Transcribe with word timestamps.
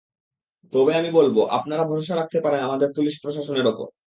তবে 0.73 0.91
আমি 0.95 1.09
বলব, 1.11 1.35
আপনারা 1.57 1.83
ভরসা 1.85 2.13
রাখতে 2.15 2.37
পারেন 2.41 2.61
আমাদের 2.63 2.89
পুলিশ 2.95 3.15
প্রশাসনের 3.23 3.65
ওপর। 3.67 3.87